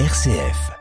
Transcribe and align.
RCF. 0.00 0.72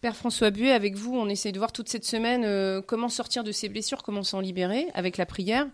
Père 0.00 0.16
François 0.16 0.50
Buet, 0.50 0.72
avec 0.72 0.96
vous, 0.96 1.14
on 1.14 1.28
essaie 1.28 1.52
de 1.52 1.58
voir 1.58 1.72
toute 1.72 1.90
cette 1.90 2.06
semaine 2.06 2.44
euh, 2.46 2.80
comment 2.80 3.10
sortir 3.10 3.44
de 3.44 3.52
ces 3.52 3.68
blessures, 3.68 4.02
comment 4.02 4.22
s'en 4.22 4.40
libérer 4.40 4.86
avec 4.94 5.18
la 5.18 5.26
prière. 5.26 5.66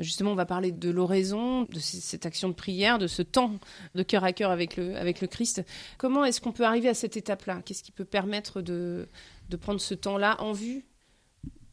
Justement, 0.00 0.32
on 0.32 0.34
va 0.34 0.46
parler 0.46 0.72
de 0.72 0.90
l'oraison, 0.90 1.62
de 1.62 1.78
cette 1.78 2.26
action 2.26 2.48
de 2.48 2.54
prière, 2.54 2.98
de 2.98 3.06
ce 3.06 3.22
temps 3.22 3.54
de 3.94 4.02
cœur 4.02 4.24
à 4.24 4.32
cœur 4.32 4.50
avec 4.50 4.76
le, 4.76 4.96
avec 4.96 5.20
le 5.20 5.28
Christ. 5.28 5.64
Comment 5.96 6.24
est-ce 6.24 6.40
qu'on 6.40 6.52
peut 6.52 6.64
arriver 6.64 6.88
à 6.88 6.94
cette 6.94 7.16
étape-là? 7.16 7.62
Qu'est-ce 7.64 7.84
qui 7.84 7.92
peut 7.92 8.04
permettre 8.04 8.62
de, 8.62 9.06
de 9.48 9.56
prendre 9.56 9.80
ce 9.80 9.94
temps-là 9.94 10.40
en 10.40 10.50
vue 10.50 10.84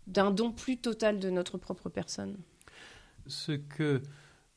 d'un 0.05 0.29
don 0.29 0.51
plus 0.51 0.77
total 0.77 1.17
de 1.17 1.31
notre 1.31 1.57
propre 1.57 1.89
personne? 1.89 2.37
Ce 3.25 3.53
que, 3.53 4.03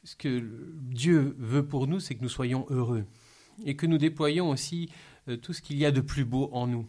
ce 0.04 0.16
que 0.16 0.44
Dieu 0.82 1.34
veut 1.38 1.64
pour 1.64 1.86
nous, 1.86 1.98
c'est 1.98 2.14
que 2.14 2.22
nous 2.22 2.28
soyons 2.28 2.66
heureux 2.68 3.06
et 3.64 3.76
que 3.76 3.86
nous 3.86 3.98
déployions 3.98 4.50
aussi 4.50 4.90
euh, 5.28 5.36
tout 5.36 5.52
ce 5.52 5.62
qu'il 5.62 5.78
y 5.78 5.86
a 5.86 5.90
de 5.90 6.00
plus 6.00 6.24
beau 6.24 6.50
en 6.52 6.66
nous. 6.66 6.86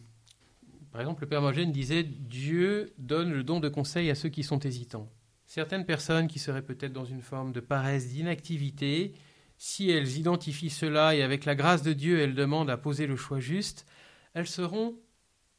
Par 0.90 1.00
exemple, 1.00 1.22
le 1.22 1.28
Père 1.28 1.42
Mogène 1.42 1.72
disait 1.72 2.02
Dieu 2.02 2.92
donne 2.98 3.32
le 3.32 3.42
don 3.42 3.60
de 3.60 3.68
conseil 3.68 4.10
à 4.10 4.14
ceux 4.14 4.28
qui 4.28 4.42
sont 4.42 4.58
hésitants. 4.58 5.10
Certaines 5.46 5.86
personnes 5.86 6.28
qui 6.28 6.38
seraient 6.38 6.64
peut-être 6.64 6.92
dans 6.92 7.04
une 7.04 7.22
forme 7.22 7.52
de 7.52 7.60
paresse, 7.60 8.08
d'inactivité, 8.08 9.14
si 9.56 9.90
elles 9.90 10.18
identifient 10.18 10.70
cela 10.70 11.14
et 11.14 11.22
avec 11.22 11.44
la 11.44 11.54
grâce 11.54 11.82
de 11.82 11.92
Dieu, 11.92 12.20
elles 12.20 12.34
demandent 12.34 12.70
à 12.70 12.76
poser 12.76 13.06
le 13.06 13.16
choix 13.16 13.38
juste, 13.38 13.86
elles 14.34 14.46
seront 14.46 14.98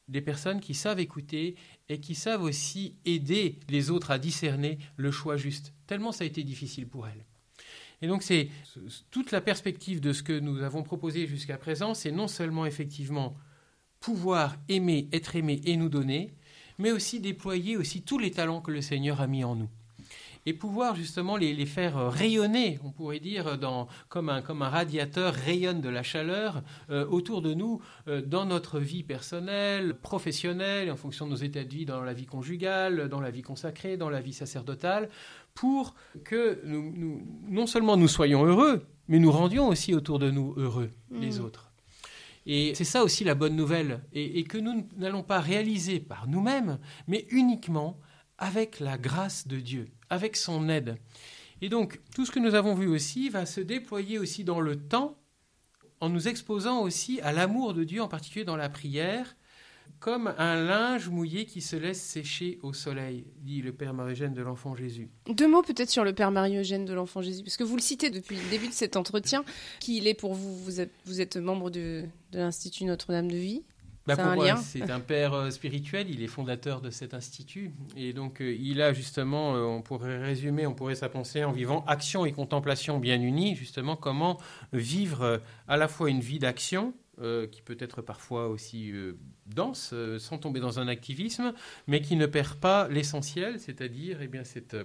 des 0.07 0.21
personnes 0.21 0.59
qui 0.59 0.73
savent 0.73 0.99
écouter 0.99 1.55
et 1.89 1.99
qui 1.99 2.15
savent 2.15 2.43
aussi 2.43 2.97
aider 3.05 3.59
les 3.69 3.89
autres 3.89 4.11
à 4.11 4.19
discerner 4.19 4.77
le 4.97 5.11
choix 5.11 5.37
juste, 5.37 5.73
tellement 5.87 6.11
ça 6.11 6.25
a 6.25 6.27
été 6.27 6.43
difficile 6.43 6.87
pour 6.87 7.07
elles. 7.07 7.25
Et 8.03 8.07
donc 8.07 8.21
c'est 8.21 8.49
toute 9.11 9.31
la 9.31 9.39
perspective 9.39 10.01
de 10.01 10.11
ce 10.11 10.23
que 10.23 10.37
nous 10.37 10.61
avons 10.61 10.83
proposé 10.83 11.25
jusqu'à 11.25 11.57
présent, 11.57 11.93
c'est 11.93 12.11
non 12.11 12.27
seulement 12.27 12.65
effectivement 12.65 13.37
pouvoir 14.01 14.57
aimer, 14.67 15.07
être 15.13 15.37
aimé 15.37 15.61
et 15.63 15.77
nous 15.77 15.87
donner, 15.87 16.33
mais 16.77 16.91
aussi 16.91 17.21
déployer 17.21 17.77
aussi 17.77 18.01
tous 18.01 18.19
les 18.19 18.31
talents 18.31 18.59
que 18.59 18.71
le 18.71 18.81
Seigneur 18.81 19.21
a 19.21 19.27
mis 19.27 19.45
en 19.45 19.55
nous. 19.55 19.69
Et 20.45 20.53
pouvoir 20.53 20.95
justement 20.95 21.37
les, 21.37 21.53
les 21.53 21.65
faire 21.65 22.09
rayonner, 22.11 22.77
on 22.83 22.91
pourrait 22.91 23.19
dire, 23.21 23.57
dans, 23.57 23.87
comme, 24.09 24.27
un, 24.27 24.41
comme 24.41 24.61
un 24.61 24.67
radiateur 24.69 25.33
rayonne 25.33 25.79
de 25.79 25.87
la 25.89 26.03
chaleur 26.03 26.63
euh, 26.89 27.05
autour 27.07 27.41
de 27.41 27.53
nous, 27.53 27.81
euh, 28.09 28.21
dans 28.21 28.45
notre 28.45 28.79
vie 28.79 29.03
personnelle, 29.03 29.93
professionnelle, 29.95 30.91
en 30.91 30.97
fonction 30.97 31.25
de 31.27 31.31
nos 31.31 31.37
états 31.37 31.63
de 31.63 31.69
vie 31.73 31.85
dans 31.85 32.01
la 32.03 32.13
vie 32.13 32.25
conjugale, 32.25 33.07
dans 33.07 33.21
la 33.21 33.31
vie 33.31 33.41
consacrée, 33.41 33.95
dans 33.95 34.09
la 34.09 34.19
vie 34.19 34.33
sacerdotale, 34.33 35.09
pour 35.53 35.95
que 36.25 36.59
nous, 36.65 36.91
nous- 36.95 37.21
non 37.47 37.65
seulement 37.65 37.95
nous 37.95 38.07
soyons 38.09 38.43
heureux, 38.45 38.85
mais 39.07 39.19
nous 39.19 39.31
rendions 39.31 39.69
aussi 39.69 39.93
autour 39.93 40.19
de 40.19 40.29
nous 40.29 40.53
heureux, 40.57 40.89
les 41.11 41.39
Mm. 41.39 41.43
autres. 41.45 41.69
Et 42.45 42.75
c'est 42.75 42.83
ça 42.83 43.03
aussi 43.05 43.23
la 43.23 43.35
bonne 43.35 43.55
nouvelle, 43.55 44.01
et, 44.11 44.39
et 44.39 44.43
que 44.43 44.57
nous 44.57 44.85
n'allons 44.97 45.23
pas 45.23 45.39
réaliser 45.39 46.01
par 46.01 46.27
nous-mêmes, 46.27 46.79
mais 47.07 47.25
uniquement 47.29 47.97
avec 48.37 48.79
la 48.79 48.97
grâce 48.97 49.47
de 49.47 49.59
Dieu, 49.59 49.87
avec 50.09 50.35
son 50.35 50.69
aide. 50.69 50.97
Et 51.61 51.69
donc, 51.69 52.01
tout 52.13 52.25
ce 52.25 52.31
que 52.31 52.39
nous 52.39 52.55
avons 52.55 52.75
vu 52.75 52.87
aussi 52.87 53.29
va 53.29 53.45
se 53.45 53.61
déployer 53.61 54.19
aussi 54.19 54.43
dans 54.43 54.59
le 54.59 54.75
temps, 54.75 55.17
en 56.01 56.09
nous 56.09 56.27
exposant 56.27 56.81
aussi 56.81 57.21
à 57.21 57.31
l'amour 57.31 57.73
de 57.73 57.83
Dieu, 57.83 58.01
en 58.01 58.09
particulier 58.09 58.43
dans 58.43 58.57
la 58.57 58.67
prière, 58.69 59.35
comme 59.99 60.33
un 60.37 60.61
linge 60.61 61.07
mouillé 61.07 61.45
qui 61.45 61.61
se 61.61 61.77
laisse 61.77 62.01
sécher 62.01 62.59
au 62.61 62.73
soleil, 62.73 63.25
dit 63.37 63.61
le 63.61 63.71
Père 63.71 63.93
Marie-Jeanne 63.93 64.33
de 64.33 64.41
l'Enfant 64.41 64.75
Jésus. 64.75 65.09
Deux 65.27 65.47
mots 65.47 65.61
peut-être 65.61 65.89
sur 65.89 66.03
le 66.03 66.11
Père 66.13 66.31
Marie-Eugène 66.31 66.83
de 66.83 66.93
l'Enfant 66.93 67.21
Jésus, 67.21 67.43
parce 67.43 67.55
que 67.55 67.63
vous 67.63 67.77
le 67.77 67.81
citez 67.81 68.09
depuis 68.09 68.35
le 68.35 68.49
début 68.49 68.67
de 68.67 68.73
cet 68.73 68.97
entretien. 68.97 69.45
Qui 69.79 70.05
est 70.05 70.13
pour 70.13 70.33
vous 70.33 70.57
vous 71.05 71.21
êtes, 71.21 71.37
membre 71.37 71.69
de 71.69 72.03
l'Institut 72.33 72.83
Notre-Dame 72.83 73.31
de 73.31 73.37
Vie. 73.37 73.63
Bah, 74.05 74.15
C'est 74.15 74.21
un 74.21 74.35
moi, 74.35 74.45
lien 74.45 74.57
c'est 74.57 74.91
un 74.91 74.99
père 74.99 75.33
euh, 75.33 75.49
spirituel, 75.49 76.09
il 76.09 76.21
est 76.21 76.27
fondateur 76.27 76.81
de 76.81 76.89
cet 76.89 77.13
institut. 77.13 77.71
Et 77.95 78.11
donc, 78.11 78.41
euh, 78.41 78.55
il 78.59 78.81
a 78.81 78.91
justement, 78.91 79.55
euh, 79.55 79.61
on 79.61 79.81
pourrait 79.81 80.17
résumer, 80.17 80.67
on 80.67 80.73
pourrait 80.73 80.95
sa 80.95 81.07
pensée 81.07 81.43
en 81.43 81.51
vivant 81.51 81.85
action 81.87 82.25
et 82.25 82.33
contemplation 82.33 82.99
bien 82.99 83.21
unies, 83.21 83.55
justement, 83.55 83.95
comment 83.95 84.37
vivre 84.73 85.41
à 85.67 85.77
la 85.77 85.87
fois 85.87 86.09
une 86.09 86.19
vie 86.19 86.39
d'action, 86.39 86.93
euh, 87.21 87.45
qui 87.45 87.61
peut 87.61 87.77
être 87.79 88.01
parfois 88.01 88.47
aussi 88.47 88.91
euh, 88.91 89.19
dense, 89.45 89.91
euh, 89.93 90.17
sans 90.17 90.39
tomber 90.39 90.59
dans 90.59 90.79
un 90.79 90.87
activisme, 90.87 91.53
mais 91.85 92.01
qui 92.01 92.15
ne 92.15 92.25
perd 92.25 92.55
pas 92.55 92.87
l'essentiel, 92.87 93.59
c'est-à-dire 93.59 94.17
eh 94.23 94.27
bien, 94.27 94.43
cette, 94.43 94.75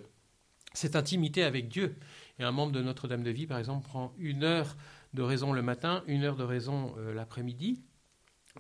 cette 0.75 0.95
intimité 0.95 1.43
avec 1.43 1.69
Dieu. 1.69 1.97
Et 2.39 2.45
un 2.45 2.53
membre 2.53 2.73
de 2.73 2.83
Notre-Dame 2.83 3.23
de 3.23 3.31
Vie, 3.31 3.47
par 3.47 3.57
exemple, 3.57 3.89
prend 3.89 4.13
une 4.19 4.45
heure 4.45 4.77
de 5.15 5.23
raison 5.23 5.55
le 5.55 5.63
matin, 5.63 6.05
une 6.07 6.23
heure 6.23 6.37
de 6.37 6.45
raison 6.45 6.95
l'après-midi. 7.15 7.81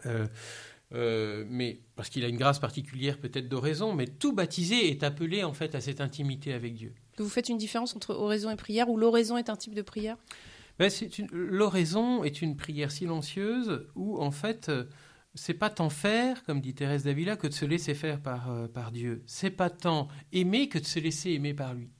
Euh, 0.06 0.26
euh, 0.94 1.44
mais 1.48 1.80
parce 1.96 2.08
qu'il 2.08 2.24
a 2.24 2.28
une 2.28 2.38
grâce 2.38 2.58
particulière 2.58 3.18
peut-être 3.18 3.48
d'oraison, 3.48 3.92
mais 3.92 4.06
tout 4.06 4.32
baptisé 4.32 4.90
est 4.90 5.02
appelé 5.02 5.44
en 5.44 5.52
fait 5.52 5.74
à 5.74 5.80
cette 5.80 6.00
intimité 6.00 6.54
avec 6.54 6.74
Dieu. 6.74 6.94
Vous 7.18 7.28
faites 7.28 7.48
une 7.48 7.58
différence 7.58 7.94
entre 7.94 8.14
oraison 8.14 8.50
et 8.50 8.56
prière, 8.56 8.88
ou 8.88 8.96
l'oraison 8.96 9.36
est 9.36 9.50
un 9.50 9.56
type 9.56 9.74
de 9.74 9.82
prière? 9.82 10.16
Ben, 10.78 10.90
L'oraison 11.32 12.24
est 12.24 12.40
une 12.40 12.56
prière 12.56 12.90
silencieuse 12.90 13.86
où 13.96 14.18
en 14.18 14.30
fait 14.30 14.68
euh, 14.68 14.84
c'est 15.34 15.54
pas 15.54 15.68
tant 15.68 15.90
faire, 15.90 16.42
comme 16.44 16.60
dit 16.60 16.74
Thérèse 16.74 17.04
d'Avila, 17.04 17.36
que 17.36 17.48
de 17.48 17.52
se 17.52 17.66
laisser 17.66 17.94
faire 17.94 18.20
par, 18.20 18.50
euh, 18.50 18.66
par 18.66 18.90
Dieu. 18.90 19.22
C'est 19.26 19.50
pas 19.50 19.70
tant 19.70 20.08
aimer 20.32 20.68
que 20.68 20.78
de 20.78 20.86
se 20.86 21.00
laisser 21.00 21.32
aimer 21.32 21.52
par 21.52 21.74
lui. 21.74 21.90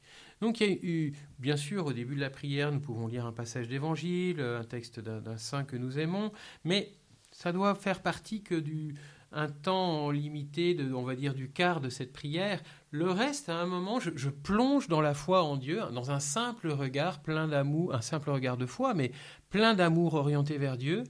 Donc 0.40 0.60
il 0.60 0.68
y 0.68 0.72
a 0.72 0.76
eu, 0.82 1.12
bien 1.38 1.56
sûr, 1.56 1.84
au 1.86 1.92
début 1.92 2.14
de 2.14 2.20
la 2.20 2.30
prière, 2.30 2.72
nous 2.72 2.80
pouvons 2.80 3.08
lire 3.08 3.26
un 3.26 3.32
passage 3.32 3.68
d'évangile, 3.68 4.40
un 4.40 4.64
texte 4.64 5.00
d'un 5.00 5.36
saint 5.36 5.64
que 5.64 5.76
nous 5.76 5.98
aimons, 5.98 6.30
mais 6.64 6.92
ça 7.38 7.52
doit 7.52 7.74
faire 7.76 8.02
partie 8.02 8.42
que 8.42 8.56
du 8.56 8.96
un 9.30 9.48
temps 9.48 10.10
limité, 10.10 10.74
de, 10.74 10.92
on 10.94 11.02
va 11.02 11.14
dire 11.14 11.34
du 11.34 11.50
quart 11.50 11.80
de 11.82 11.90
cette 11.90 12.12
prière. 12.14 12.62
Le 12.90 13.10
reste, 13.10 13.48
à 13.50 13.56
un 13.56 13.66
moment, 13.66 14.00
je, 14.00 14.08
je 14.16 14.30
plonge 14.30 14.88
dans 14.88 15.02
la 15.02 15.12
foi 15.12 15.42
en 15.44 15.56
Dieu, 15.58 15.80
dans 15.92 16.10
un 16.10 16.18
simple 16.18 16.68
regard 16.70 17.20
plein 17.20 17.46
d'amour, 17.46 17.94
un 17.94 18.00
simple 18.00 18.30
regard 18.30 18.56
de 18.56 18.64
foi, 18.66 18.94
mais 18.94 19.12
plein 19.50 19.74
d'amour 19.74 20.14
orienté 20.14 20.56
vers 20.56 20.78
Dieu. 20.78 21.04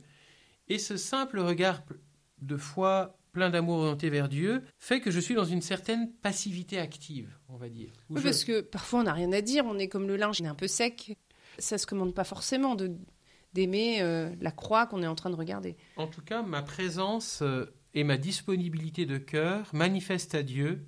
Et 0.67 0.79
ce 0.79 0.97
simple 0.97 1.39
regard 1.39 1.83
de 2.43 2.57
foi 2.57 3.17
plein 3.31 3.51
d'amour 3.51 3.79
orienté 3.79 4.11
vers 4.11 4.29
Dieu 4.29 4.63
fait 4.79 5.01
que 5.01 5.13
je 5.13 5.21
suis 5.21 5.37
dans 5.37 5.45
une 5.45 5.63
certaine 5.63 6.13
passivité 6.13 6.79
active, 6.81 7.39
on 7.49 7.57
va 7.57 7.69
dire. 7.69 7.93
Où 8.11 8.15
Oui, 8.15 8.21
je- 8.21 8.25
parce 8.25 8.45
que 8.45 8.61
parfois 8.63 9.01
on 9.01 9.05
n'a 9.05 9.13
rien 9.13 9.33
à 9.33 9.41
dire, 9.41 9.65
on 9.65 9.79
est 9.79 9.89
comme 9.89 10.09
le 10.09 10.17
linge, 10.17 10.39
on 10.43 10.45
est 10.45 10.49
un 10.49 10.55
peu 10.57 10.67
sec. 10.67 11.17
Ça 11.59 11.79
se 11.79 11.87
commande 11.87 12.15
pas 12.15 12.25
forcément 12.25 12.75
de 12.75 12.91
d'aimer 13.53 14.03
euh, 14.03 14.35
la 14.41 14.51
croix 14.51 14.87
qu'on 14.87 15.03
est 15.03 15.07
en 15.07 15.15
train 15.15 15.31
de 15.31 15.37
regarder. 15.37 15.77
En 15.97 16.07
tout 16.07 16.23
cas, 16.23 16.43
ma 16.43 16.63
présence 16.63 17.41
euh, 17.43 17.67
et 17.95 18.05
ma 18.05 18.17
disponibilité 18.17 19.07
de 19.07 19.19
cœur 19.19 19.71
manifestent 19.73 20.35
à 20.35 20.43
Dieu 20.43 20.87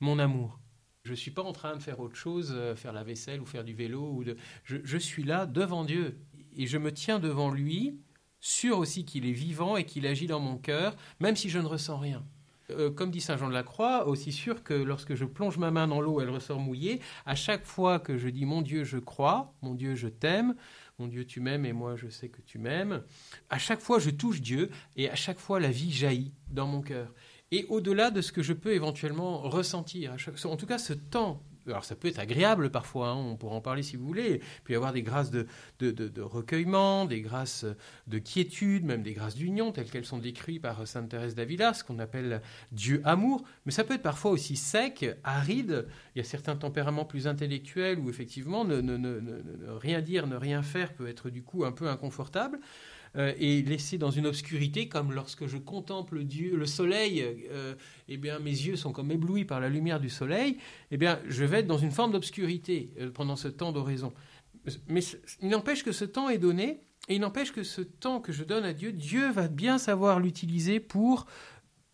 mon 0.00 0.18
amour. 0.18 0.60
Je 1.04 1.12
ne 1.12 1.16
suis 1.16 1.30
pas 1.30 1.42
en 1.42 1.52
train 1.52 1.76
de 1.76 1.82
faire 1.82 2.00
autre 2.00 2.16
chose, 2.16 2.52
euh, 2.54 2.76
faire 2.76 2.92
la 2.92 3.02
vaisselle 3.02 3.40
ou 3.40 3.46
faire 3.46 3.64
du 3.64 3.74
vélo. 3.74 4.10
Ou 4.12 4.24
je, 4.64 4.76
je 4.82 4.98
suis 4.98 5.24
là 5.24 5.46
devant 5.46 5.84
Dieu 5.84 6.18
et 6.56 6.66
je 6.66 6.76
me 6.76 6.92
tiens 6.92 7.18
devant 7.18 7.50
lui, 7.50 8.00
sûr 8.40 8.78
aussi 8.78 9.04
qu'il 9.04 9.26
est 9.26 9.32
vivant 9.32 9.76
et 9.76 9.84
qu'il 9.84 10.06
agit 10.06 10.26
dans 10.26 10.40
mon 10.40 10.58
cœur, 10.58 10.96
même 11.20 11.36
si 11.36 11.48
je 11.48 11.58
ne 11.58 11.66
ressens 11.66 11.98
rien. 11.98 12.24
Euh, 12.70 12.90
comme 12.90 13.10
dit 13.10 13.20
Saint 13.20 13.36
Jean 13.36 13.48
de 13.48 13.54
la 13.54 13.62
Croix, 13.62 14.06
aussi 14.06 14.30
sûr 14.30 14.62
que 14.62 14.74
lorsque 14.74 15.14
je 15.14 15.24
plonge 15.24 15.56
ma 15.56 15.70
main 15.70 15.88
dans 15.88 16.00
l'eau, 16.00 16.20
elle 16.20 16.28
ressort 16.28 16.58
mouillée. 16.58 17.00
À 17.24 17.34
chaque 17.34 17.64
fois 17.64 17.98
que 17.98 18.18
je 18.18 18.28
dis 18.28 18.44
mon 18.44 18.60
Dieu, 18.60 18.84
je 18.84 18.98
crois, 18.98 19.54
mon 19.62 19.74
Dieu, 19.74 19.94
je 19.94 20.08
t'aime, 20.08 20.54
mon 20.98 21.06
Dieu, 21.06 21.24
tu 21.24 21.40
m'aimes 21.40 21.64
et 21.64 21.72
moi, 21.72 21.96
je 21.96 22.08
sais 22.08 22.28
que 22.28 22.42
tu 22.42 22.58
m'aimes. 22.58 23.02
À 23.48 23.58
chaque 23.58 23.80
fois, 23.80 23.98
je 23.98 24.10
touche 24.10 24.42
Dieu 24.42 24.70
et 24.96 25.08
à 25.08 25.14
chaque 25.14 25.38
fois, 25.38 25.60
la 25.60 25.70
vie 25.70 25.90
jaillit 25.90 26.34
dans 26.50 26.66
mon 26.66 26.82
cœur. 26.82 27.14
Et 27.50 27.64
au-delà 27.70 28.10
de 28.10 28.20
ce 28.20 28.32
que 28.32 28.42
je 28.42 28.52
peux 28.52 28.74
éventuellement 28.74 29.38
ressentir, 29.38 30.14
en 30.44 30.56
tout 30.56 30.66
cas, 30.66 30.78
ce 30.78 30.92
temps. 30.92 31.42
Alors 31.68 31.84
ça 31.84 31.94
peut 31.94 32.08
être 32.08 32.18
agréable 32.18 32.70
parfois, 32.70 33.08
hein, 33.08 33.16
on 33.16 33.36
pourra 33.36 33.56
en 33.56 33.60
parler 33.60 33.82
si 33.82 33.96
vous 33.96 34.06
voulez. 34.06 34.40
Y 34.68 34.74
avoir 34.74 34.92
des 34.92 35.02
grâces 35.02 35.30
de, 35.30 35.46
de, 35.78 35.90
de- 35.90 36.20
recueillement, 36.20 37.04
des 37.06 37.20
grâces 37.20 37.64
de 38.06 38.18
quiétude, 38.18 38.84
même 38.84 39.02
des 39.02 39.12
grâces 39.14 39.34
d'union, 39.34 39.72
telles 39.72 39.90
qu'elles 39.90 40.04
sont 40.04 40.18
décrites 40.18 40.60
par 40.62 40.86
Sainte 40.86 41.08
Thérèse 41.08 41.34
d'Avila, 41.34 41.74
ce 41.74 41.84
qu'on 41.84 41.98
appelle 41.98 42.42
Dieu 42.72 43.00
amour. 43.04 43.44
Mais 43.66 43.72
ça 43.72 43.84
peut 43.84 43.94
être 43.94 44.02
parfois 44.02 44.30
aussi 44.30 44.56
sec, 44.56 45.06
aride. 45.24 45.86
Il 46.14 46.18
y 46.18 46.20
a 46.20 46.24
certains 46.24 46.56
tempéraments 46.56 47.04
plus 47.04 47.26
intellectuels 47.26 47.98
où 47.98 48.10
effectivement 48.10 48.64
ne- 48.64 48.80
ne- 48.80 48.96
ne 48.96 49.70
rien 49.70 50.00
dire, 50.02 50.26
ne 50.26 50.36
rien 50.36 50.62
faire 50.62 50.92
peut 50.94 51.08
être 51.08 51.30
du 51.30 51.42
coup 51.42 51.64
un 51.64 51.72
peu 51.72 51.88
inconfortable. 51.88 52.58
Euh, 53.16 53.32
et 53.38 53.62
laissé 53.62 53.98
dans 53.98 54.10
une 54.10 54.26
obscurité, 54.26 54.88
comme 54.88 55.12
lorsque 55.12 55.46
je 55.46 55.56
contemple 55.56 56.24
Dieu, 56.24 56.56
le 56.56 56.66
soleil, 56.66 57.22
euh, 57.50 57.74
eh 58.08 58.16
bien 58.16 58.38
mes 58.38 58.50
yeux 58.50 58.76
sont 58.76 58.92
comme 58.92 59.10
éblouis 59.10 59.44
par 59.44 59.60
la 59.60 59.68
lumière 59.68 60.00
du 60.00 60.10
soleil. 60.10 60.58
Eh 60.90 60.96
bien, 60.96 61.20
je 61.26 61.44
vais 61.44 61.60
être 61.60 61.66
dans 61.66 61.78
une 61.78 61.90
forme 61.90 62.12
d'obscurité 62.12 62.92
euh, 63.00 63.10
pendant 63.10 63.36
ce 63.36 63.48
temps 63.48 63.72
d'oraison. 63.72 64.12
Mais 64.88 65.00
il 65.40 65.48
n'empêche 65.48 65.82
que 65.82 65.92
ce 65.92 66.04
temps 66.04 66.28
est 66.28 66.38
donné, 66.38 66.82
et 67.08 67.14
il 67.14 67.20
n'empêche 67.20 67.52
que 67.52 67.62
ce 67.62 67.80
temps 67.80 68.20
que 68.20 68.32
je 68.32 68.44
donne 68.44 68.64
à 68.64 68.74
Dieu, 68.74 68.92
Dieu 68.92 69.30
va 69.30 69.48
bien 69.48 69.78
savoir 69.78 70.20
l'utiliser 70.20 70.78
pour 70.78 71.26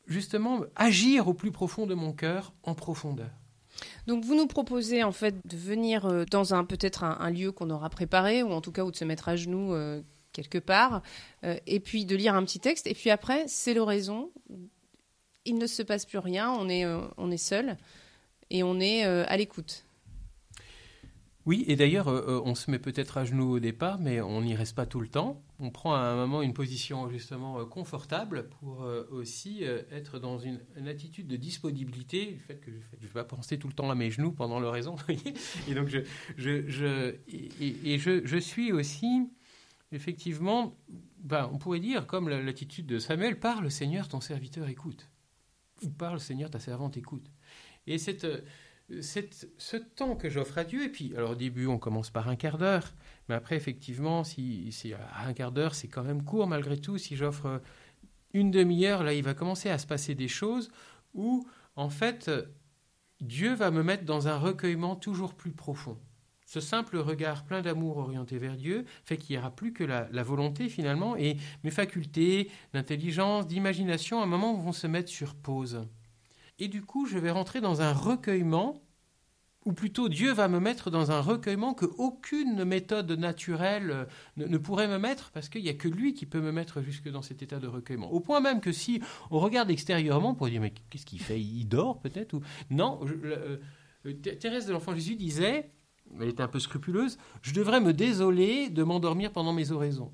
justement 0.06 0.62
agir 0.74 1.28
au 1.28 1.34
plus 1.34 1.52
profond 1.52 1.86
de 1.86 1.94
mon 1.94 2.12
cœur, 2.12 2.52
en 2.64 2.74
profondeur. 2.74 3.30
Donc 4.06 4.24
vous 4.24 4.34
nous 4.34 4.46
proposez 4.46 5.02
en 5.02 5.12
fait 5.12 5.36
de 5.46 5.56
venir 5.56 6.26
dans 6.30 6.54
un 6.54 6.64
peut-être 6.64 7.04
un, 7.04 7.30
lieu 7.30 7.52
qu'on 7.52 7.70
aura 7.70 7.90
préparé 7.90 8.42
ou 8.42 8.52
en 8.52 8.60
tout 8.60 8.70
cas 8.70 8.84
ou 8.84 8.90
de 8.90 8.96
se 8.96 9.04
mettre 9.04 9.28
à 9.28 9.36
genoux 9.36 9.72
quelque 10.34 10.58
part, 10.58 11.00
euh, 11.44 11.56
et 11.66 11.80
puis 11.80 12.04
de 12.04 12.14
lire 12.14 12.34
un 12.34 12.44
petit 12.44 12.60
texte, 12.60 12.86
et 12.86 12.92
puis 12.92 13.08
après, 13.08 13.44
c'est 13.48 13.72
l'oraison. 13.72 14.30
Il 15.46 15.56
ne 15.56 15.66
se 15.66 15.82
passe 15.82 16.04
plus 16.04 16.18
rien, 16.18 16.50
on 16.50 16.68
est, 16.68 16.84
euh, 16.84 17.00
on 17.16 17.30
est 17.30 17.38
seul, 17.38 17.78
et 18.50 18.62
on 18.62 18.78
est 18.80 19.06
euh, 19.06 19.24
à 19.28 19.38
l'écoute. 19.38 19.86
Oui, 21.46 21.62
et 21.68 21.76
d'ailleurs, 21.76 22.06
on 22.08 22.54
se 22.54 22.70
met 22.70 22.78
peut-être 22.78 23.18
à 23.18 23.26
genoux 23.26 23.56
au 23.56 23.60
départ, 23.60 23.98
mais 24.00 24.22
on 24.22 24.40
n'y 24.40 24.54
reste 24.54 24.74
pas 24.74 24.86
tout 24.86 25.00
le 25.00 25.08
temps. 25.08 25.42
On 25.58 25.68
prend 25.68 25.94
à 25.94 25.98
un 25.98 26.16
moment 26.16 26.40
une 26.40 26.54
position 26.54 27.10
justement 27.10 27.66
confortable 27.66 28.48
pour 28.48 28.88
aussi 29.10 29.62
être 29.92 30.18
dans 30.18 30.38
une, 30.38 30.58
attitude 30.88 31.26
de 31.26 31.36
disponibilité, 31.36 32.32
du 32.32 32.38
fait 32.38 32.58
que 32.60 32.70
je 32.70 32.76
ne 32.78 33.02
vais 33.02 33.12
pas 33.12 33.24
penser 33.24 33.58
tout 33.58 33.68
le 33.68 33.74
temps 33.74 33.90
à 33.90 33.94
mes 33.94 34.10
genoux 34.10 34.32
pendant 34.32 34.58
l'oraison. 34.58 34.96
et 35.68 35.74
donc, 35.74 35.88
je, 35.88 35.98
je, 36.38 36.66
je 36.66 37.14
et, 37.28 37.98
je, 37.98 38.24
je, 38.24 38.38
suis 38.38 38.72
aussi 38.72 39.28
effectivement, 39.94 40.76
ben, 41.18 41.48
on 41.52 41.58
pourrait 41.58 41.80
dire, 41.80 42.06
comme 42.06 42.28
l'attitude 42.28 42.86
de 42.86 42.98
Samuel, 42.98 43.38
parle 43.38 43.70
Seigneur, 43.70 44.08
ton 44.08 44.20
serviteur 44.20 44.68
écoute. 44.68 45.08
Ou 45.82 45.90
parle 45.90 46.20
Seigneur, 46.20 46.50
ta 46.50 46.60
servante 46.60 46.96
écoute. 46.96 47.30
Et 47.86 47.98
cette, 47.98 48.26
ce 48.90 49.76
temps 49.76 50.16
que 50.16 50.28
j'offre 50.28 50.58
à 50.58 50.64
Dieu, 50.64 50.84
et 50.84 50.88
puis, 50.88 51.14
alors 51.16 51.30
au 51.30 51.34
début, 51.34 51.66
on 51.66 51.78
commence 51.78 52.10
par 52.10 52.28
un 52.28 52.36
quart 52.36 52.58
d'heure, 52.58 52.94
mais 53.28 53.34
après, 53.34 53.56
effectivement, 53.56 54.24
si, 54.24 54.70
si 54.72 54.92
un 54.94 55.32
quart 55.32 55.52
d'heure, 55.52 55.74
c'est 55.74 55.88
quand 55.88 56.04
même 56.04 56.24
court 56.24 56.46
malgré 56.46 56.78
tout. 56.78 56.98
Si 56.98 57.16
j'offre 57.16 57.62
une 58.32 58.50
demi-heure, 58.50 59.02
là, 59.02 59.14
il 59.14 59.22
va 59.22 59.34
commencer 59.34 59.70
à 59.70 59.78
se 59.78 59.86
passer 59.86 60.14
des 60.14 60.28
choses 60.28 60.70
où, 61.14 61.46
en 61.76 61.88
fait, 61.88 62.30
Dieu 63.20 63.54
va 63.54 63.70
me 63.70 63.82
mettre 63.82 64.04
dans 64.04 64.28
un 64.28 64.36
recueillement 64.36 64.96
toujours 64.96 65.34
plus 65.34 65.52
profond. 65.52 65.98
Ce 66.54 66.60
simple 66.60 66.98
regard 66.98 67.44
plein 67.44 67.62
d'amour 67.62 67.96
orienté 67.96 68.38
vers 68.38 68.56
Dieu 68.56 68.84
fait 69.04 69.16
qu'il 69.16 69.34
n'y 69.34 69.40
aura 69.40 69.50
plus 69.50 69.72
que 69.72 69.82
la, 69.82 70.22
volonté 70.22 70.68
finalement 70.68 71.16
et 71.16 71.36
mes 71.64 71.72
facultés 71.72 72.48
d'intelligence, 72.72 73.48
d'imagination, 73.48 74.20
à 74.20 74.22
un 74.22 74.26
moment 74.26 74.54
vont 74.54 74.70
se 74.70 74.86
mettre 74.86 75.08
sur 75.10 75.34
pause. 75.34 75.88
Et 76.60 76.68
du 76.68 76.82
coup, 76.82 77.06
je 77.06 77.18
vais 77.18 77.32
rentrer 77.32 77.60
dans 77.60 77.82
un 77.82 77.92
recueillement, 77.92 78.80
ou 79.64 79.72
plutôt 79.72 80.08
Dieu 80.08 80.32
va 80.32 80.46
me 80.46 80.60
mettre 80.60 80.92
dans 80.92 81.10
un 81.10 81.20
recueillement 81.20 81.74
que 81.74 81.86
aucune 81.98 82.64
méthode 82.64 83.10
naturelle 83.10 83.90
euh, 83.90 84.04
ne, 84.36 84.56
pourrait 84.56 84.86
me 84.86 84.98
mettre, 84.98 85.32
parce 85.32 85.48
qu'il 85.48 85.64
n'y 85.64 85.70
a 85.70 85.74
que 85.74 85.88
lui 85.88 86.14
qui 86.14 86.24
peut 86.24 86.40
me 86.40 86.52
mettre 86.52 86.82
jusque 86.82 87.08
dans 87.08 87.22
cet 87.22 87.42
état 87.42 87.58
de 87.58 87.66
recueillement. 87.66 88.12
Au 88.12 88.20
point 88.20 88.38
même 88.38 88.60
que 88.60 88.70
si 88.70 89.02
on 89.32 89.40
regarde 89.40 89.72
extérieurement, 89.72 90.36
pour 90.36 90.48
dire 90.48 90.60
mais 90.60 90.72
qu'est-ce 90.88 91.04
qu'il 91.04 91.20
fait? 91.20 91.40
Il 91.40 91.64
dort 91.64 91.98
peut-être 91.98 92.34
ou 92.34 92.42
non 92.70 93.00
euh, 93.04 93.58
euh, 94.06 94.12
Thérèse 94.12 94.66
de 94.66 94.72
l'Enfant 94.72 94.94
Jésus 94.94 95.16
disait 95.16 95.72
elle 96.20 96.28
était 96.28 96.42
un 96.42 96.48
peu 96.48 96.60
scrupuleuse, 96.60 97.18
je 97.42 97.52
devrais 97.52 97.80
me 97.80 97.92
désoler 97.92 98.68
de 98.70 98.82
m'endormir 98.82 99.32
pendant 99.32 99.52
mes 99.52 99.70
oraisons. 99.72 100.12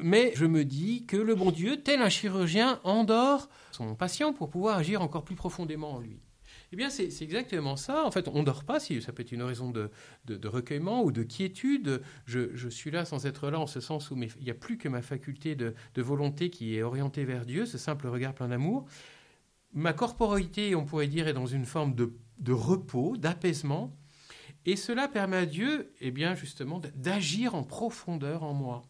Mais 0.00 0.32
je 0.34 0.46
me 0.46 0.64
dis 0.64 1.06
que 1.06 1.16
le 1.16 1.34
bon 1.34 1.50
Dieu, 1.50 1.82
tel 1.82 2.02
un 2.02 2.08
chirurgien, 2.08 2.80
endort 2.84 3.48
son 3.70 3.94
patient 3.94 4.32
pour 4.32 4.50
pouvoir 4.50 4.76
agir 4.78 5.02
encore 5.02 5.24
plus 5.24 5.36
profondément 5.36 5.92
en 5.92 6.00
lui. 6.00 6.20
Eh 6.72 6.76
bien, 6.76 6.88
c'est 6.88 7.10
exactement 7.22 7.76
ça. 7.76 8.04
En 8.04 8.12
fait, 8.12 8.28
on 8.28 8.40
ne 8.40 8.44
dort 8.44 8.62
pas, 8.62 8.78
si 8.78 9.02
ça 9.02 9.12
peut 9.12 9.22
être 9.22 9.32
une 9.32 9.42
raison 9.42 9.70
de, 9.70 9.90
recueillement 10.44 11.02
ou 11.02 11.10
de 11.10 11.24
quiétude. 11.24 12.00
Je, 12.26 12.68
suis 12.68 12.92
là 12.92 13.04
sans 13.04 13.26
être 13.26 13.50
là, 13.50 13.58
en 13.58 13.66
ce 13.66 13.80
sens 13.80 14.10
où 14.10 14.16
il 14.16 14.44
n'y 14.44 14.50
a 14.50 14.54
plus 14.54 14.78
que 14.78 14.88
ma 14.88 15.02
faculté 15.02 15.56
de, 15.56 15.74
volonté 15.96 16.50
qui 16.50 16.76
est 16.76 16.82
orientée 16.82 17.24
vers 17.24 17.44
Dieu, 17.44 17.66
ce 17.66 17.76
simple 17.76 18.06
regard 18.06 18.34
plein 18.34 18.48
d'amour. 18.48 18.84
Ma 19.72 19.92
corporalité, 19.92 20.74
on 20.74 20.84
pourrait 20.84 21.08
dire, 21.08 21.26
est 21.26 21.32
dans 21.32 21.46
une 21.46 21.66
forme 21.66 21.94
de 21.94 22.52
repos, 22.52 23.16
d'apaisement. 23.16 23.92
Et 24.66 24.76
cela 24.76 25.08
permet 25.08 25.38
à 25.38 25.46
Dieu, 25.46 25.92
eh 26.00 26.10
bien 26.10 26.34
justement, 26.34 26.80
d'agir 26.94 27.54
en 27.54 27.62
profondeur 27.62 28.42
en 28.42 28.52
moi 28.52 28.82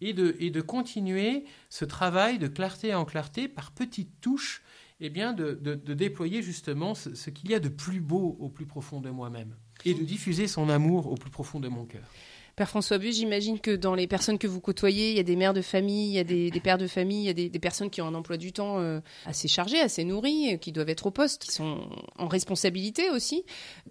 et 0.00 0.12
de, 0.12 0.36
et 0.38 0.50
de 0.50 0.60
continuer 0.60 1.44
ce 1.68 1.84
travail 1.84 2.38
de 2.38 2.46
clarté 2.46 2.94
en 2.94 3.04
clarté 3.04 3.48
par 3.48 3.72
petites 3.72 4.20
touches, 4.20 4.62
eh 5.00 5.10
bien 5.10 5.32
de, 5.32 5.54
déployer 5.94 6.42
justement 6.42 6.94
ce, 6.94 7.14
ce 7.14 7.30
qu'il 7.30 7.50
y 7.50 7.54
a 7.54 7.60
de 7.60 7.68
plus 7.68 8.00
beau 8.00 8.36
au 8.40 8.48
plus 8.48 8.66
profond 8.66 9.00
de 9.00 9.10
moi-même 9.10 9.54
et 9.84 9.94
de 9.94 10.04
diffuser 10.04 10.46
son 10.46 10.68
amour 10.68 11.06
au 11.10 11.16
plus 11.16 11.30
profond 11.30 11.60
de 11.60 11.68
mon 11.68 11.84
cœur. 11.84 12.08
Père 12.56 12.70
François 12.70 12.96
Bus, 12.96 13.16
j'imagine 13.16 13.60
que 13.60 13.76
dans 13.76 13.94
les 13.94 14.06
personnes 14.06 14.38
que 14.38 14.46
vous 14.46 14.62
côtoyez, 14.62 15.10
il 15.10 15.16
y 15.18 15.20
a 15.20 15.22
des 15.22 15.36
mères 15.36 15.52
de 15.52 15.60
famille, 15.60 16.08
il 16.08 16.14
y 16.14 16.18
a 16.18 16.24
des, 16.24 16.60
pères 16.60 16.78
de 16.78 16.86
famille, 16.86 17.24
il 17.24 17.26
y 17.26 17.28
a 17.28 17.48
des, 17.50 17.58
personnes 17.58 17.90
qui 17.90 18.00
ont 18.00 18.06
un 18.06 18.14
emploi 18.14 18.38
du 18.38 18.50
temps 18.50 18.78
euh, 18.78 19.00
assez 19.26 19.46
chargé, 19.46 19.78
assez 19.78 20.04
nourri, 20.04 20.54
euh, 20.54 20.56
qui 20.56 20.72
doivent 20.72 20.88
être 20.88 21.04
au 21.04 21.10
poste, 21.10 21.42
qui 21.42 21.52
sont 21.52 21.86
en 22.16 22.28
responsabilité 22.28 23.10
aussi. 23.10 23.44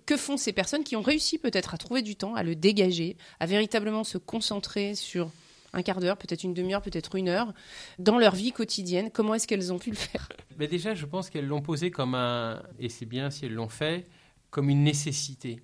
Que 0.07 0.17
font 0.17 0.35
ces 0.35 0.51
personnes 0.51 0.83
qui 0.83 0.95
ont 0.95 1.03
réussi 1.03 1.37
peut-être 1.37 1.75
à 1.75 1.77
trouver 1.77 2.01
du 2.01 2.15
temps, 2.15 2.33
à 2.33 2.41
le 2.41 2.55
dégager, 2.55 3.17
à 3.39 3.45
véritablement 3.45 4.03
se 4.03 4.17
concentrer 4.17 4.95
sur 4.95 5.29
un 5.73 5.83
quart 5.83 5.99
d'heure, 5.99 6.17
peut-être 6.17 6.43
une 6.43 6.55
demi-heure, 6.55 6.81
peut-être 6.81 7.13
une 7.13 7.29
heure, 7.29 7.53
dans 7.99 8.17
leur 8.17 8.33
vie 8.33 8.51
quotidienne? 8.51 9.11
Comment 9.13 9.35
est-ce 9.35 9.45
qu'elles 9.45 9.73
ont 9.73 9.79
pu 9.79 9.91
le 9.91 9.95
faire? 9.95 10.27
Mais 10.57 10.67
Déjà, 10.67 10.95
je 10.95 11.05
pense 11.05 11.29
qu'elles 11.29 11.45
l'ont 11.45 11.61
posé 11.61 11.91
comme 11.91 12.15
un, 12.15 12.63
et 12.79 12.89
c'est 12.89 13.05
bien 13.05 13.29
si 13.29 13.45
elles 13.45 13.53
l'ont 13.53 13.69
fait, 13.69 14.05
comme 14.49 14.71
une 14.71 14.83
nécessité. 14.83 15.61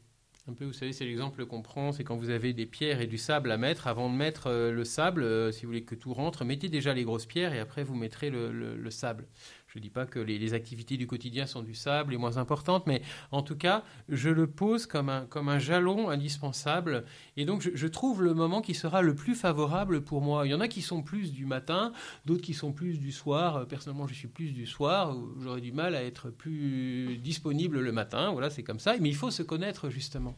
Un 0.48 0.54
peu, 0.54 0.66
vous 0.66 0.74
savez, 0.74 0.92
c'est 0.92 1.06
l'exemple 1.06 1.46
qu'on 1.46 1.62
prend, 1.62 1.92
c'est 1.92 2.04
quand 2.04 2.18
vous 2.18 2.32
avez 2.32 2.52
des 2.54 2.66
pierres 2.66 3.00
et 3.00 3.06
du 3.06 3.20
sable 3.20 3.52
à 3.52 3.58
mettre, 3.58 3.86
avant 3.86 4.10
de 4.10 4.16
mettre 4.16 4.48
euh, 4.48 4.72
le 4.72 4.84
sable, 4.84 5.22
euh, 5.22 5.52
si 5.52 5.62
vous 5.62 5.68
voulez 5.68 5.84
que 5.84 5.94
tout 5.94 6.14
rentre, 6.14 6.44
mettez 6.46 6.68
déjà 6.68 6.96
les 6.96 7.04
grosses 7.04 7.28
pierres 7.28 7.54
et 7.54 7.60
après 7.60 7.84
vous 7.84 7.94
mettrez 7.94 8.32
le 8.32 8.90
sable. 8.90 9.28
Je 9.74 9.80
ne 9.80 9.84
dis 9.84 9.90
pas 9.90 10.06
que 10.06 10.20
les, 10.20 10.54
activités 10.54 10.98
du 10.98 11.08
quotidien 11.08 11.46
sont 11.46 11.62
du 11.62 11.74
sable 11.74 12.14
et 12.14 12.18
moins 12.18 12.36
importantes, 12.36 12.88
mais 12.88 13.02
en 13.32 13.42
tout 13.42 13.56
cas, 13.56 13.86
je 14.10 14.30
le 14.30 14.46
pose 14.46 14.86
comme 14.86 15.08
un, 15.08 15.26
comme 15.28 15.48
un 15.48 15.60
jalon 15.60 16.10
indispensable. 16.10 17.06
Et 17.38 17.46
donc, 17.46 17.62
je, 17.74 17.88
trouve 17.88 18.22
le 18.22 18.34
moment 18.34 18.62
qui 18.62 18.74
sera 18.74 19.02
le 19.02 19.16
plus 19.16 19.34
favorable 19.34 20.02
pour 20.02 20.22
moi. 20.22 20.46
Il 20.46 20.50
y 20.50 20.54
en 20.54 20.60
a 20.60 20.68
qui 20.68 20.82
sont 20.82 21.02
plus 21.02 21.32
du 21.32 21.46
matin, 21.46 21.94
d'autres 22.26 22.42
qui 22.42 22.54
sont 22.54 22.74
plus 22.74 23.00
du 23.00 23.14
soir. 23.14 23.66
Personnellement, 23.66 24.08
je 24.08 24.14
suis 24.14 24.28
plus 24.28 24.52
du 24.52 24.66
soir. 24.66 25.16
J'aurais 25.40 25.62
du 25.62 25.72
mal 25.72 25.96
à 25.96 26.04
être 26.04 26.32
plus 26.32 27.18
disponible 27.24 27.80
le 27.80 27.92
matin. 27.94 28.32
Voilà, 28.34 28.50
c'est 28.50 28.64
comme 28.64 28.80
ça. 28.80 28.98
Mais 29.00 29.08
il 29.08 29.16
faut 29.16 29.32
se 29.32 29.44
connaître, 29.44 29.90
justement. 29.90 30.36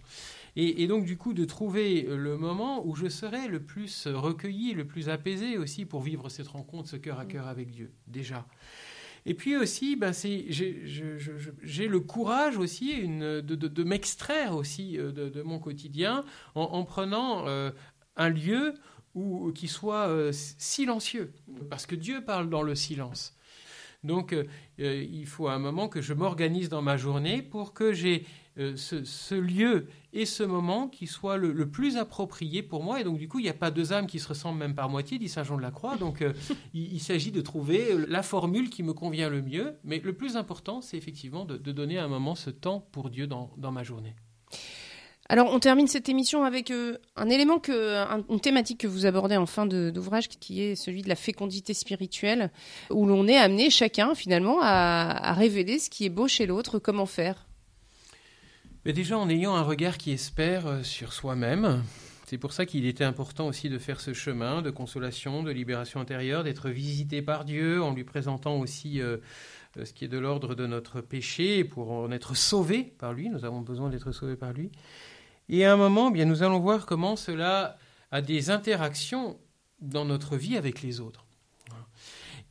Et, 0.55 0.85
donc, 0.85 1.05
du 1.05 1.17
coup, 1.17 1.33
de 1.33 1.45
trouver 1.45 2.03
le 2.03 2.37
moment 2.37 2.85
où 2.85 2.93
je 2.93 3.07
serai 3.07 3.47
le 3.47 3.63
plus 3.63 4.07
recueilli, 4.07 4.73
le 4.73 4.85
plus 4.85 5.09
apaisé 5.09 5.57
aussi 5.57 5.85
pour 5.85 6.01
vivre 6.01 6.29
cette 6.29 6.49
rencontre, 6.49 6.87
ce 6.87 6.97
cœur 6.97 7.17
à 7.17 7.25
cœur 7.25 7.47
avec 7.47 7.71
Dieu, 7.71 7.91
déjà. 8.05 8.45
Et 9.25 9.33
puis 9.33 9.55
aussi, 9.55 9.95
ben 9.95 10.11
j'ai 10.13 11.87
le 11.87 11.99
courage 11.99 12.57
aussi 12.57 13.07
de, 13.07 13.83
m'extraire 13.83 14.55
aussi 14.55 14.99
euh, 14.99 15.11
de, 15.11 15.41
mon 15.41 15.59
quotidien 15.59 16.25
en, 16.55 16.83
prenant 16.83 17.47
euh, 17.47 17.71
un 18.17 18.29
lieu 18.29 18.73
qui 19.55 19.67
soit 19.67 20.07
euh, 20.07 20.31
silencieux, 20.33 21.31
parce 21.69 21.85
que 21.85 21.95
Dieu 21.95 22.23
parle 22.23 22.49
dans 22.49 22.63
le 22.63 22.75
silence. 22.75 23.37
Donc, 24.03 24.35
il 24.77 25.25
faut 25.25 25.47
à 25.47 25.53
un 25.53 25.59
moment 25.59 25.87
que 25.87 26.01
je 26.01 26.13
m'organise 26.13 26.69
dans 26.69 26.81
ma 26.81 26.97
journée 26.97 27.41
pour 27.41 27.73
que 27.73 27.93
j'ai 27.93 28.25
euh, 28.59 28.75
ce, 28.75 29.33
lieu 29.33 29.87
et 30.13 30.27
ce 30.27 30.43
moment 30.43 30.87
qui 30.87 31.07
soit 31.07 31.37
le, 31.37 31.67
plus 31.67 31.97
approprié 31.97 32.61
pour 32.61 32.83
moi. 32.83 33.01
Et 33.01 33.03
donc, 33.03 33.17
du 33.17 33.27
coup, 33.27 33.39
il 33.39 33.43
n'y 33.43 33.49
a 33.49 33.53
pas 33.55 33.71
deux 33.71 33.93
âmes 33.93 34.05
qui 34.05 34.19
se 34.19 34.27
ressemblent 34.27 34.59
même 34.59 34.75
par 34.75 34.89
moitié, 34.89 35.17
dit 35.17 35.27
Saint 35.27 35.43
Jean 35.43 35.57
de 35.57 35.63
la 35.63 35.71
Croix. 35.71 35.97
Donc, 35.97 36.21
euh, 36.21 36.33
il, 36.75 36.99
s'agit 36.99 37.31
de 37.31 37.41
trouver 37.41 37.95
la 38.07 38.21
formule 38.21 38.69
qui 38.69 38.83
me 38.83 38.93
convient 38.93 39.29
le 39.29 39.41
mieux. 39.41 39.75
Mais 39.83 39.99
le 39.99 40.13
plus 40.13 40.37
important, 40.37 40.81
c'est 40.81 40.97
effectivement 40.97 41.45
de, 41.45 41.57
donner 41.57 41.97
un 41.97 42.07
moment 42.07 42.35
ce 42.35 42.51
temps 42.51 42.87
pour 42.91 43.09
Dieu 43.09 43.25
dans, 43.25 43.49
ma 43.57 43.81
journée. 43.81 44.13
Alors, 45.33 45.51
on 45.51 45.59
termine 45.59 45.87
cette 45.87 46.09
émission 46.09 46.43
avec 46.43 46.69
euh, 46.69 46.95
un 47.15 47.27
élément, 47.27 47.59
une 47.67 48.39
thématique 48.39 48.81
que 48.81 48.87
vous 48.87 49.07
abordez 49.07 49.35
en 49.35 49.47
fin 49.47 49.65
d'ouvrage, 49.65 50.29
qui 50.29 50.61
est 50.61 50.75
celui 50.75 51.01
de 51.01 51.09
la 51.09 51.15
fécondité 51.15 51.73
spirituelle, 51.73 52.51
où 52.91 53.07
l'on 53.07 53.27
est 53.27 53.37
amené 53.37 53.71
chacun, 53.71 54.13
finalement, 54.13 54.59
à 54.61 55.33
révéler 55.33 55.79
ce 55.79 55.89
qui 55.89 56.05
est 56.05 56.09
beau 56.09 56.27
chez 56.27 56.45
l'autre, 56.45 56.77
comment 56.77 57.07
faire? 57.07 57.47
Mais 58.85 58.93
déjà 58.93 59.17
en 59.17 59.27
ayant 59.27 59.55
un 59.55 59.63
regard 59.63 59.97
qui 59.97 60.11
espère 60.11 60.67
euh, 60.67 60.83
sur 60.83 61.13
soi-même. 61.13 61.81
C'est 62.27 62.37
pour 62.37 62.53
ça 62.53 62.67
qu'il 62.67 62.85
était 62.85 63.03
important 63.03 63.47
aussi 63.47 63.69
de 63.69 63.79
faire 63.79 64.01
ce 64.01 64.13
chemin 64.13 64.61
de 64.61 64.69
consolation, 64.69 65.41
de 65.41 65.49
libération 65.49 65.99
intérieure, 65.99 66.43
d'être 66.43 66.69
visité 66.69 67.23
par 67.23 67.43
Dieu 67.43 67.81
en 67.81 67.95
lui 67.95 68.03
présentant 68.03 68.59
aussi 68.59 69.01
euh, 69.01 69.17
ce 69.83 69.93
qui 69.93 70.05
est 70.05 70.09
de 70.09 70.19
l'ordre 70.19 70.53
de 70.53 70.67
notre 70.67 71.01
péché 71.01 71.63
pour 71.63 71.91
en 71.91 72.11
être 72.11 72.35
sauvé 72.35 72.93
par 72.99 73.13
lui. 73.13 73.29
Nous 73.29 73.45
avons 73.45 73.61
besoin 73.61 73.89
d'être 73.89 74.11
sauvés 74.11 74.35
par 74.35 74.53
lui. 74.53 74.69
Et 75.49 75.65
à 75.65 75.73
un 75.73 75.77
moment, 75.77 76.11
bien, 76.11 76.25
nous 76.25 76.43
allons 76.43 76.59
voir 76.59 76.85
comment 76.85 77.15
cela 77.15 77.77
a 78.11 78.21
des 78.21 78.49
interactions 78.49 79.39
dans 79.79 80.05
notre 80.05 80.37
vie 80.37 80.57
avec 80.57 80.81
les 80.81 80.99
autres. 80.99 81.25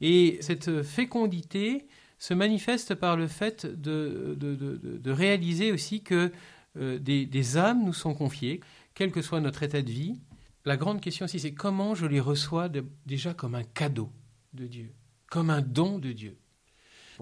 Et 0.01 0.39
cette 0.41 0.83
fécondité, 0.83 1.87
se 2.23 2.35
manifeste 2.35 2.95
par 2.95 3.17
le 3.17 3.27
fait 3.27 3.67
de, 3.67 5.11
réaliser 5.11 5.73
aussi 5.73 6.03
que 6.03 6.31
euh, 6.79 6.97
des, 7.01 7.57
âmes 7.57 7.85
nous 7.85 7.93
sont 7.93 8.15
confiées, 8.15 8.61
quel 8.95 9.11
que 9.11 9.23
soit 9.23 9.41
notre 9.41 9.65
état 9.65 9.83
de 9.83 9.91
vie. 9.91 10.21
La 10.65 10.77
grande 10.77 11.01
question 11.01 11.25
aussi, 11.25 11.41
c'est 11.41 11.53
comment 11.53 11.97
je 11.97 12.07
les 12.07 12.21
reçois 12.21 12.71
déjà 13.07 13.35
comme 13.35 13.57
un 13.57 13.65
cadeau 13.65 14.09
de 14.53 14.69
Dieu, 14.69 14.93
comme 15.33 15.51
un 15.51 15.63
don 15.63 15.99
de 15.99 16.13
Dieu. 16.13 16.39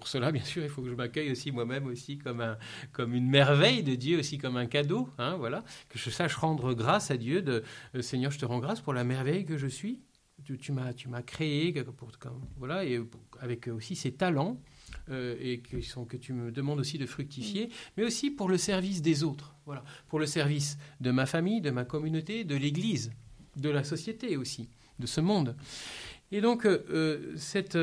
Pour 0.01 0.09
cela, 0.09 0.33
bien 0.33 0.43
sûr, 0.43 0.63
il 0.63 0.71
faut 0.71 0.81
que 0.81 0.89
je 0.89 0.95
m'accueille 0.95 1.31
aussi 1.31 1.53
moi-même 1.53 1.87
aussi 1.87 2.17
comme, 2.17 2.41
un, 2.41 2.57
comme 2.91 3.15
une 3.15 3.29
merveille 3.29 3.83
de 3.83 3.95
Dieu, 3.95 4.19
aussi 4.19 4.39
comme 4.39 4.57
un 4.57 4.65
cadeau. 4.65 5.11
Hein, 5.19 5.37
voilà, 5.37 5.63
que 5.91 5.99
je 5.99 6.09
sache 6.09 6.35
rendre 6.37 6.73
grâce 6.73 7.11
à 7.11 7.19
Dieu. 7.19 7.45
Euh, 7.47 8.01
Seigneur, 8.01 8.31
je 8.31 8.39
te 8.39 8.47
rends 8.47 8.61
grâce 8.61 8.81
pour 8.81 8.95
la 8.95 9.05
merveille 9.05 9.45
que 9.45 9.59
je 9.59 9.67
suis 9.67 10.01
tu, 10.59 10.73
m'as, 10.73 10.95
tu 10.95 11.09
m'as 11.09 11.21
créé, 11.21 11.75
voilà, 12.57 12.83
et 12.87 12.99
avec 13.41 13.69
aussi 13.69 13.95
ces 13.95 14.13
talents. 14.13 14.59
et 15.11 15.61
que, 15.61 15.83
sont, 15.83 16.07
que 16.07 16.17
tu 16.17 16.33
me 16.33 16.51
demandes 16.51 16.81
aussi 16.81 16.97
de 16.97 17.05
fructifier, 17.05 17.69
mais 17.99 18.05
aussi 18.05 18.31
pour 18.31 18.49
le 18.49 18.57
service 18.57 19.03
des 19.03 19.23
autres, 19.23 19.55
voilà, 19.67 19.85
pour 20.09 20.19
le 20.19 20.25
service 20.25 20.79
de 21.03 21.11
ma 21.11 21.27
famille, 21.27 21.61
de 21.61 21.71
ma 21.71 21.85
communauté, 21.85 22.45
de 22.45 22.57
l'Église, 22.57 23.13
de 23.57 23.69
la 23.69 23.85
société 23.85 24.39
aussi, 24.39 24.71
de 24.99 25.07
ce 25.07 25.21
monde. 25.21 25.57
Et 26.33 26.41
donc, 26.41 26.67
cette, 27.37 27.77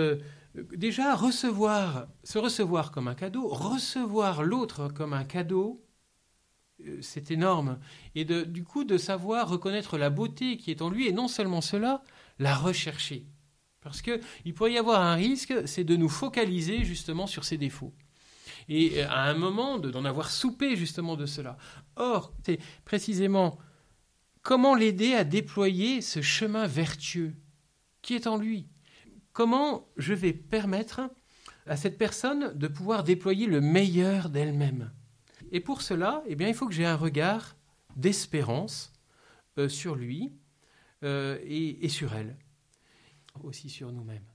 déjà 0.75 1.15
recevoir, 1.15 2.07
se 2.23 2.37
recevoir 2.37 2.91
comme 2.91 3.07
un 3.07 3.15
cadeau, 3.15 3.47
recevoir 3.47 4.43
l'autre 4.43 4.89
comme 4.89 5.13
un 5.13 5.23
cadeau, 5.23 5.83
euh, 6.85 6.99
c'est 7.01 7.31
énorme. 7.31 7.79
Et 8.15 8.25
du 8.25 8.63
coup, 8.63 8.83
de 8.83 8.97
savoir 8.97 9.49
reconnaître 9.49 9.97
la 9.97 10.09
beauté 10.09 10.57
qui 10.57 10.71
est 10.71 10.81
en 10.81 10.89
lui, 10.89 11.07
et 11.07 11.13
non 11.13 11.27
seulement 11.27 11.61
cela, 11.61 12.03
la 12.39 12.55
rechercher. 12.55 13.25
Parce 13.81 14.01
qu'il 14.01 14.53
pourrait 14.53 14.73
y 14.73 14.77
avoir 14.77 15.01
un 15.01 15.15
risque, 15.15 15.53
c'est 15.65 15.83
de 15.83 15.95
nous 15.95 16.09
focaliser 16.09 16.83
justement 16.83 17.27
sur 17.27 17.45
ses 17.45 17.57
défauts. 17.57 17.93
Et 18.69 19.01
euh, 19.01 19.09
à 19.09 19.23
un 19.29 19.33
moment, 19.33 19.77
d'en 19.79 20.05
avoir 20.05 20.29
soupé 20.29 20.75
justement 20.75 21.15
de 21.15 21.25
cela. 21.25 21.57
Or, 21.95 22.33
c'est 22.45 22.59
précisément 22.85 23.57
comment 24.41 24.75
l'aider 24.75 25.13
à 25.13 25.23
déployer 25.23 26.01
ce 26.01 26.21
chemin 26.21 26.67
vertueux 26.67 27.35
qui 28.01 28.13
est 28.13 28.27
en 28.27 28.37
lui 28.37 28.67
comment 29.37 29.87
je 29.97 30.15
vais 30.15 30.33
permettre 30.33 31.11
à 31.67 31.77
cette 31.77 31.99
personne 31.99 32.57
de 32.57 32.67
pouvoir 32.67 33.03
déployer 33.03 33.45
le 33.45 33.61
meilleur 33.61 34.31
d'elle-même. 34.31 34.91
Et 35.51 35.59
pour 35.59 35.83
cela, 35.83 36.23
eh 36.25 36.33
bien, 36.33 36.47
il 36.47 36.55
faut 36.55 36.65
que 36.67 36.73
j'ai 36.73 36.87
un 36.87 36.95
regard 36.95 37.55
d'espérance 37.95 38.91
euh, 39.59 39.69
sur 39.69 39.93
lui 39.93 40.33
euh, 41.03 41.37
et, 41.45 41.87
sur 41.87 42.15
elle, 42.15 42.35
aussi 43.43 43.69
sur 43.69 43.91
nous-mêmes. 43.91 44.25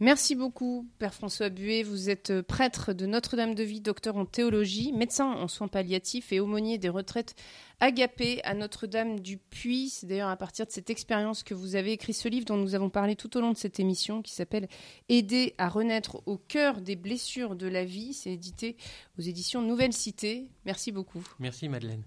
Merci 0.00 0.36
beaucoup, 0.36 0.86
Père 1.00 1.12
François 1.12 1.48
Buet. 1.48 1.82
Vous 1.82 2.08
êtes 2.08 2.40
prêtre 2.42 2.92
de 2.92 3.04
Notre-Dame 3.04 3.56
de 3.56 3.64
Vie, 3.64 3.80
docteur 3.80 4.16
en 4.16 4.26
théologie, 4.26 4.92
médecin 4.92 5.26
en 5.26 5.48
soins 5.48 5.66
palliatifs 5.66 6.32
et 6.32 6.38
aumônier 6.38 6.78
des 6.78 6.88
retraites 6.88 7.34
agapées 7.80 8.40
à 8.44 8.54
Notre-Dame 8.54 9.18
du 9.18 9.38
Puy. 9.38 9.88
C'est 9.88 10.06
d'ailleurs 10.06 10.28
à 10.28 10.36
partir 10.36 10.66
de 10.66 10.70
cette 10.70 10.90
expérience 10.90 11.42
que 11.42 11.52
vous 11.52 11.74
avez 11.74 11.90
écrit 11.90 12.14
ce 12.14 12.28
livre 12.28 12.44
dont 12.44 12.56
nous 12.56 12.76
avons 12.76 12.90
parlé 12.90 13.16
tout 13.16 13.36
au 13.36 13.40
long 13.40 13.50
de 13.50 13.56
cette 13.56 13.80
émission 13.80 14.22
qui 14.22 14.32
s'appelle 14.32 14.68
Aider 15.08 15.54
à 15.58 15.68
renaître 15.68 16.22
au 16.26 16.38
cœur 16.38 16.80
des 16.80 16.94
blessures 16.94 17.56
de 17.56 17.66
la 17.66 17.84
vie. 17.84 18.14
C'est 18.14 18.30
édité 18.30 18.76
aux 19.18 19.22
éditions 19.22 19.62
Nouvelle 19.62 19.92
Cité. 19.92 20.46
Merci 20.64 20.92
beaucoup. 20.92 21.26
Merci, 21.40 21.68
Madeleine. 21.68 22.04